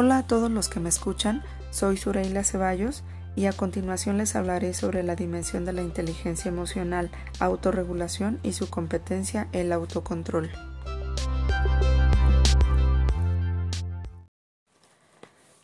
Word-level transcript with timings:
Hola 0.00 0.18
a 0.18 0.22
todos 0.28 0.48
los 0.48 0.68
que 0.68 0.78
me 0.78 0.90
escuchan, 0.90 1.42
soy 1.72 1.96
Sureila 1.96 2.44
Ceballos 2.44 3.02
y 3.34 3.46
a 3.46 3.52
continuación 3.52 4.16
les 4.16 4.36
hablaré 4.36 4.72
sobre 4.72 5.02
la 5.02 5.16
dimensión 5.16 5.64
de 5.64 5.72
la 5.72 5.82
inteligencia 5.82 6.50
emocional, 6.50 7.10
autorregulación 7.40 8.38
y 8.44 8.52
su 8.52 8.70
competencia, 8.70 9.48
el 9.50 9.72
autocontrol. 9.72 10.52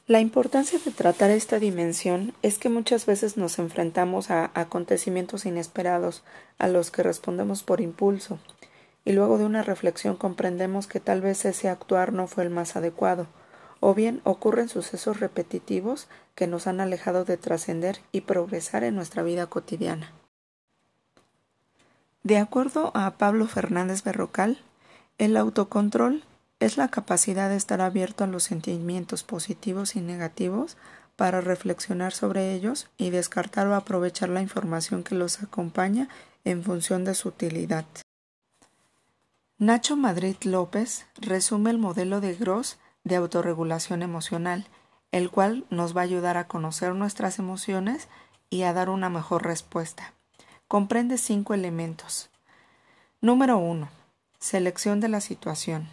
La 0.09 0.19
importancia 0.19 0.81
de 0.85 0.91
tratar 0.91 1.31
esta 1.31 1.61
dimensión 1.61 2.35
es 2.43 2.59
que 2.59 2.69
muchas 2.69 3.07
veces 3.07 3.37
nos 3.37 3.61
enfrentamos 3.61 4.33
a 4.33 4.51
acontecimientos 4.55 5.47
inesperados 5.47 6.25
a 6.59 6.67
los 6.67 6.91
que 6.91 7.05
respondemos 7.05 7.63
por 7.63 7.81
impulso, 7.81 8.41
y 9.05 9.13
luego 9.13 9.39
de 9.39 9.45
una 9.45 9.63
reflexión 9.63 10.17
comprendemos 10.17 10.89
que 10.89 10.99
tal 10.99 11.21
vez 11.21 11.45
ese 11.45 11.69
actuar 11.69 12.13
no 12.13 12.27
fue 12.27 12.43
el 12.43 12.51
más 12.51 12.75
adecuado, 12.75 13.29
o 13.87 13.93
bien 13.93 14.23
ocurren 14.25 14.71
sucesos 14.71 15.21
repetitivos 15.21 16.09
que 16.35 16.47
nos 16.47 16.67
han 16.67 16.81
alejado 16.81 17.27
de 17.27 17.37
trascender 17.37 18.01
y 18.13 18.23
progresar 18.23 18.83
en 18.83 18.97
nuestra 18.97 19.23
vida 19.23 19.47
cotidiana. 19.47 20.11
De 22.23 22.39
acuerdo 22.39 22.93
a 22.95 23.19
Pablo 23.19 23.47
Fernández 23.47 24.03
Berrocal, 24.03 24.59
el 25.19 25.37
autocontrol 25.37 26.25
es 26.61 26.79
la 26.79 26.89
capacidad 26.89 27.51
de 27.51 27.57
estar 27.57 27.83
abierto 27.83 28.25
a 28.25 28.27
los 28.27 28.45
sentimientos 28.45 29.23
positivos 29.23 29.97
y 29.97 30.01
negativos 30.01 30.79
para 31.15 31.43
reflexionar 31.43 32.15
sobre 32.15 32.55
ellos 32.55 32.89
y 32.97 33.11
descartar 33.11 33.67
o 33.67 33.75
aprovechar 33.75 34.31
la 34.31 34.41
información 34.41 35.05
que 35.05 35.15
los 35.15 35.43
acompaña 35.43 36.09
en 36.45 36.63
función 36.63 37.05
de 37.05 37.15
su 37.15 37.29
utilidad. 37.29 37.85
Nacho 39.59 39.95
Madrid 39.95 40.37
López 40.45 41.05
resume 41.21 41.71
el 41.71 41.77
modelo 41.77 42.23
de 42.23 42.35
Gross 42.35 42.79
de 43.05 43.17
autorregulación 43.17 44.03
emocional, 44.03 44.67
el 45.13 45.31
cual 45.31 45.65
nos 45.71 45.97
va 45.97 46.01
a 46.01 46.05
ayudar 46.05 46.37
a 46.37 46.49
conocer 46.49 46.95
nuestras 46.95 47.39
emociones 47.39 48.09
y 48.51 48.63
a 48.63 48.73
dar 48.73 48.89
una 48.91 49.09
mejor 49.09 49.45
respuesta. 49.45 50.15
Comprende 50.67 51.19
cinco 51.19 51.55
elementos. 51.55 52.31
Número 53.21 53.59
1. 53.59 53.89
Selección 54.39 55.01
de 55.01 55.09
la 55.09 55.21
situación. 55.21 55.89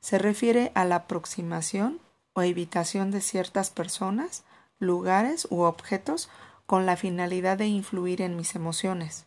Se 0.00 0.18
refiere 0.18 0.72
a 0.74 0.84
la 0.84 0.96
aproximación 0.96 2.00
o 2.32 2.42
evitación 2.42 3.10
de 3.10 3.20
ciertas 3.20 3.70
personas, 3.70 4.44
lugares 4.78 5.46
u 5.50 5.60
objetos 5.60 6.28
con 6.66 6.86
la 6.86 6.96
finalidad 6.96 7.58
de 7.58 7.66
influir 7.66 8.22
en 8.22 8.36
mis 8.36 8.54
emociones. 8.54 9.26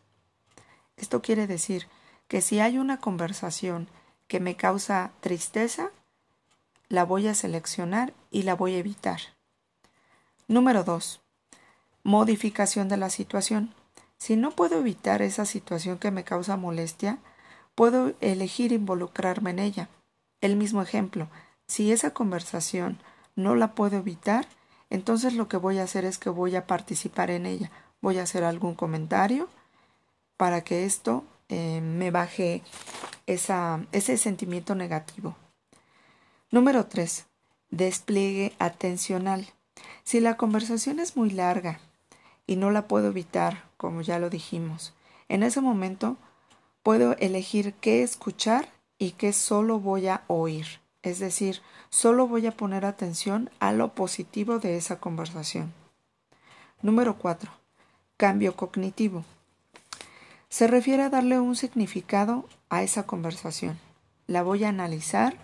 Esto 0.97 1.21
quiere 1.21 1.47
decir 1.47 1.87
que 2.27 2.41
si 2.41 2.59
hay 2.59 2.77
una 2.77 2.99
conversación 2.99 3.87
que 4.27 4.39
me 4.39 4.55
causa 4.55 5.11
tristeza, 5.19 5.89
la 6.91 7.05
voy 7.05 7.27
a 7.27 7.33
seleccionar 7.33 8.13
y 8.31 8.43
la 8.43 8.53
voy 8.53 8.75
a 8.75 8.79
evitar. 8.79 9.21
Número 10.49 10.83
2. 10.83 11.21
Modificación 12.03 12.89
de 12.89 12.97
la 12.97 13.09
situación. 13.09 13.73
Si 14.17 14.35
no 14.35 14.51
puedo 14.51 14.79
evitar 14.79 15.21
esa 15.21 15.45
situación 15.45 15.99
que 15.99 16.11
me 16.11 16.25
causa 16.25 16.57
molestia, 16.57 17.19
puedo 17.75 18.13
elegir 18.19 18.73
involucrarme 18.73 19.51
en 19.51 19.59
ella. 19.59 19.89
El 20.41 20.57
mismo 20.57 20.81
ejemplo, 20.81 21.29
si 21.65 21.93
esa 21.93 22.11
conversación 22.11 22.99
no 23.37 23.55
la 23.55 23.73
puedo 23.73 23.97
evitar, 23.97 24.45
entonces 24.89 25.33
lo 25.33 25.47
que 25.47 25.55
voy 25.55 25.77
a 25.77 25.83
hacer 25.83 26.03
es 26.03 26.17
que 26.17 26.29
voy 26.29 26.57
a 26.57 26.67
participar 26.67 27.31
en 27.31 27.45
ella. 27.45 27.71
Voy 28.01 28.17
a 28.17 28.23
hacer 28.23 28.43
algún 28.43 28.75
comentario 28.75 29.47
para 30.35 30.65
que 30.65 30.83
esto 30.85 31.23
eh, 31.47 31.79
me 31.79 32.11
baje 32.11 32.63
ese 33.27 34.17
sentimiento 34.17 34.75
negativo. 34.75 35.37
Número 36.53 36.85
3. 36.85 37.27
Despliegue 37.69 38.51
atencional. 38.59 39.47
Si 40.03 40.19
la 40.19 40.35
conversación 40.35 40.99
es 40.99 41.15
muy 41.15 41.29
larga 41.29 41.79
y 42.45 42.57
no 42.57 42.71
la 42.71 42.89
puedo 42.89 43.07
evitar, 43.07 43.63
como 43.77 44.01
ya 44.01 44.19
lo 44.19 44.29
dijimos, 44.29 44.93
en 45.29 45.43
ese 45.43 45.61
momento 45.61 46.17
puedo 46.83 47.15
elegir 47.19 47.73
qué 47.75 48.03
escuchar 48.03 48.67
y 48.97 49.11
qué 49.11 49.31
solo 49.31 49.79
voy 49.79 50.07
a 50.07 50.25
oír. 50.27 50.65
Es 51.03 51.19
decir, 51.19 51.61
solo 51.89 52.27
voy 52.27 52.45
a 52.47 52.57
poner 52.57 52.83
atención 52.83 53.49
a 53.61 53.71
lo 53.71 53.95
positivo 53.95 54.59
de 54.59 54.75
esa 54.75 54.99
conversación. 54.99 55.73
Número 56.81 57.17
4. 57.17 57.49
Cambio 58.17 58.57
cognitivo. 58.57 59.23
Se 60.49 60.67
refiere 60.67 61.03
a 61.03 61.09
darle 61.09 61.39
un 61.39 61.55
significado 61.55 62.43
a 62.69 62.83
esa 62.83 63.03
conversación. 63.07 63.79
La 64.27 64.43
voy 64.43 64.65
a 64.65 64.69
analizar 64.69 65.37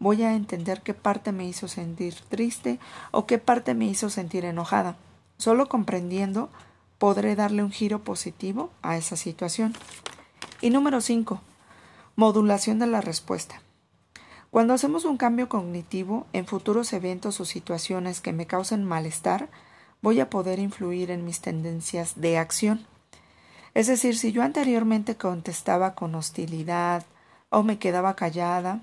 voy 0.00 0.22
a 0.24 0.34
entender 0.34 0.82
qué 0.82 0.94
parte 0.94 1.30
me 1.30 1.46
hizo 1.46 1.68
sentir 1.68 2.14
triste 2.28 2.80
o 3.12 3.26
qué 3.26 3.38
parte 3.38 3.74
me 3.74 3.84
hizo 3.84 4.10
sentir 4.10 4.44
enojada. 4.44 4.96
Solo 5.36 5.68
comprendiendo 5.68 6.50
podré 6.98 7.36
darle 7.36 7.62
un 7.62 7.70
giro 7.70 8.02
positivo 8.02 8.70
a 8.82 8.96
esa 8.96 9.16
situación. 9.16 9.74
Y 10.60 10.70
número 10.70 11.00
5. 11.00 11.40
Modulación 12.16 12.78
de 12.78 12.86
la 12.86 13.00
respuesta. 13.00 13.62
Cuando 14.50 14.74
hacemos 14.74 15.04
un 15.04 15.16
cambio 15.16 15.48
cognitivo 15.48 16.26
en 16.32 16.46
futuros 16.46 16.92
eventos 16.92 17.40
o 17.40 17.44
situaciones 17.44 18.20
que 18.20 18.32
me 18.32 18.46
causen 18.46 18.84
malestar, 18.84 19.48
voy 20.02 20.18
a 20.18 20.28
poder 20.28 20.58
influir 20.58 21.10
en 21.10 21.24
mis 21.24 21.40
tendencias 21.40 22.20
de 22.20 22.36
acción. 22.36 22.86
Es 23.74 23.86
decir, 23.86 24.18
si 24.18 24.32
yo 24.32 24.42
anteriormente 24.42 25.16
contestaba 25.16 25.94
con 25.94 26.14
hostilidad 26.14 27.04
o 27.48 27.62
me 27.62 27.78
quedaba 27.78 28.16
callada, 28.16 28.80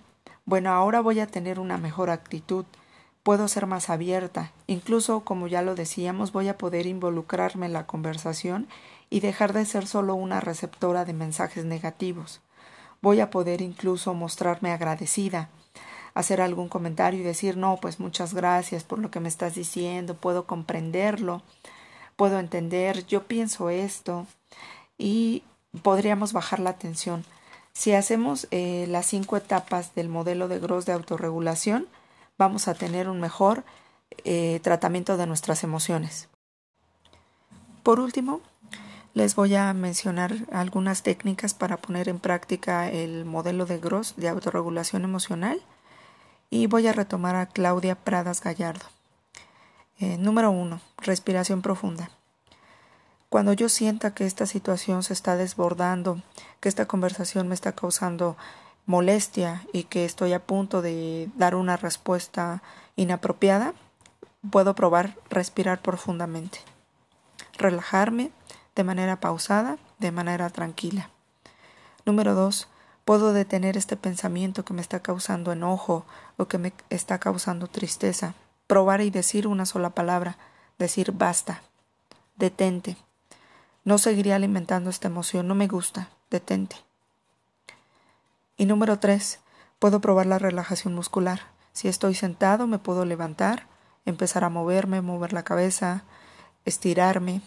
bueno, 0.48 0.72
ahora 0.72 1.02
voy 1.02 1.20
a 1.20 1.28
tener 1.28 1.60
una 1.60 1.78
mejor 1.78 2.10
actitud, 2.10 2.64
puedo 3.22 3.50
ser 3.50 3.68
más 3.68 3.90
abierta, 3.90 4.54
incluso, 4.66 5.20
como 5.26 5.48
ya 5.48 5.62
lo 5.62 5.76
decíamos, 5.76 6.32
voy 6.32 6.48
a 6.48 6.58
poder 6.58 6.86
involucrarme 6.86 7.66
en 7.66 7.74
la 7.74 7.86
conversación 7.86 8.66
y 9.10 9.20
dejar 9.20 9.52
de 9.52 9.66
ser 9.66 9.88
solo 9.88 10.16
una 10.16 10.40
receptora 10.40 11.04
de 11.04 11.12
mensajes 11.12 11.66
negativos. 11.66 12.40
Voy 13.02 13.20
a 13.20 13.30
poder 13.30 13.62
incluso 13.62 14.14
mostrarme 14.14 14.72
agradecida, 14.72 15.50
hacer 16.14 16.40
algún 16.40 16.70
comentario 16.70 17.20
y 17.20 17.24
decir, 17.24 17.58
no, 17.58 17.76
pues 17.82 18.00
muchas 18.00 18.34
gracias 18.34 18.86
por 18.86 19.00
lo 19.00 19.12
que 19.12 19.20
me 19.20 19.28
estás 19.28 19.56
diciendo, 19.56 20.16
puedo 20.16 20.48
comprenderlo, 20.48 21.42
puedo 22.16 22.40
entender, 22.40 23.06
yo 23.06 23.28
pienso 23.28 23.70
esto 23.70 24.26
y 24.98 25.44
podríamos 25.84 26.32
bajar 26.32 26.62
la 26.62 26.78
tensión. 26.78 27.26
Si 27.78 27.94
hacemos 27.94 28.48
eh, 28.50 28.88
las 28.90 29.06
cinco 29.06 29.38
etapas 29.38 29.94
del 29.94 30.10
modelo 30.10 30.48
de 30.48 30.58
Gross 30.58 30.88
de 30.88 30.94
autorregulación, 30.94 31.88
vamos 32.36 32.68
a 32.68 32.74
tener 32.74 33.08
un 33.08 33.20
mejor 33.20 33.66
eh, 34.24 34.60
tratamiento 34.64 35.16
de 35.16 35.28
nuestras 35.28 35.64
emociones. 35.64 36.28
Por 37.84 38.00
último, 38.00 38.42
les 39.14 39.36
voy 39.36 39.54
a 39.54 39.72
mencionar 39.74 40.34
algunas 40.52 41.04
técnicas 41.04 41.54
para 41.54 41.78
poner 41.78 42.10
en 42.10 42.18
práctica 42.18 42.90
el 42.90 43.26
modelo 43.26 43.68
de 43.68 43.78
Gross 43.78 44.16
de 44.18 44.28
autorregulación 44.28 45.04
emocional 45.04 45.62
y 46.50 46.66
voy 46.66 46.88
a 46.88 46.94
retomar 46.94 47.36
a 47.36 47.46
Claudia 47.46 47.94
Pradas 47.94 48.42
Gallardo. 48.42 48.88
Eh, 50.00 50.18
número 50.18 50.50
uno, 50.50 50.82
respiración 50.98 51.62
profunda. 51.62 52.10
Cuando 53.30 53.52
yo 53.52 53.68
sienta 53.68 54.14
que 54.14 54.26
esta 54.26 54.46
situación 54.46 55.04
se 55.04 55.14
está 55.14 55.36
desbordando, 55.36 56.22
que 56.62 56.70
esta 56.70 56.86
conversación 56.86 57.48
me 57.50 57.56
está 57.56 57.74
causando 57.74 58.38
molestia 58.86 59.66
y 59.74 59.84
que 59.84 60.06
estoy 60.06 60.32
a 60.32 60.46
punto 60.46 60.82
de 60.82 61.30
dar 61.36 61.56
una 61.56 61.76
respuesta 61.76 62.64
inapropiada, 62.96 63.74
puedo 64.50 64.76
probar 64.76 65.18
respirar 65.30 65.82
profundamente, 65.82 66.60
relajarme 67.58 68.32
de 68.76 68.84
manera 68.86 69.20
pausada, 69.20 69.78
de 70.00 70.12
manera 70.14 70.50
tranquila. 70.50 71.10
Número 72.06 72.34
dos, 72.34 72.70
puedo 73.04 73.34
detener 73.34 73.76
este 73.76 73.98
pensamiento 73.98 74.64
que 74.64 74.74
me 74.74 74.82
está 74.82 75.02
causando 75.02 75.52
enojo 75.52 76.06
o 76.38 76.48
que 76.48 76.58
me 76.58 76.72
está 76.90 77.20
causando 77.20 77.68
tristeza, 77.68 78.36
probar 78.68 79.02
y 79.02 79.10
decir 79.10 79.48
una 79.48 79.66
sola 79.66 79.90
palabra, 79.90 80.38
decir 80.78 81.12
basta, 81.12 81.62
detente. 82.38 82.96
No 83.88 83.98
seguiré 83.98 84.34
alimentando 84.34 84.90
esta 84.90 85.08
emoción, 85.08 85.48
no 85.48 85.56
me 85.56 85.70
gusta, 85.70 86.10
detente. 86.30 86.76
Y 88.58 88.66
número 88.66 89.00
tres, 89.00 89.40
puedo 89.80 90.02
probar 90.02 90.26
la 90.26 90.40
relajación 90.40 90.94
muscular. 90.94 91.44
Si 91.72 91.88
estoy 91.88 92.14
sentado, 92.14 92.68
me 92.68 92.80
puedo 92.80 93.06
levantar, 93.06 93.66
empezar 94.04 94.44
a 94.44 94.50
moverme, 94.50 95.00
mover 95.00 95.32
la 95.32 95.44
cabeza, 95.44 96.04
estirarme, 96.66 97.42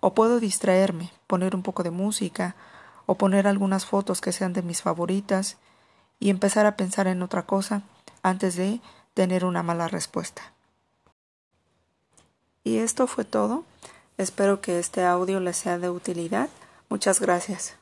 o 0.00 0.14
puedo 0.14 0.40
distraerme, 0.40 1.12
poner 1.26 1.54
un 1.54 1.62
poco 1.62 1.82
de 1.82 1.90
música, 1.90 2.56
o 3.04 3.16
poner 3.16 3.46
algunas 3.46 3.84
fotos 3.84 4.22
que 4.22 4.32
sean 4.32 4.54
de 4.54 4.62
mis 4.62 4.80
favoritas, 4.80 5.58
y 6.18 6.30
empezar 6.30 6.64
a 6.64 6.78
pensar 6.78 7.06
en 7.06 7.20
otra 7.22 7.44
cosa 7.44 7.82
antes 8.22 8.56
de 8.56 8.80
tener 9.12 9.44
una 9.44 9.62
mala 9.62 9.88
respuesta. 9.88 10.54
Y 12.64 12.78
esto 12.78 13.06
fue 13.06 13.26
todo. 13.26 13.66
Espero 14.18 14.60
que 14.60 14.78
este 14.78 15.04
audio 15.04 15.40
les 15.40 15.56
sea 15.56 15.78
de 15.78 15.90
utilidad. 15.90 16.48
Muchas 16.88 17.20
gracias. 17.20 17.76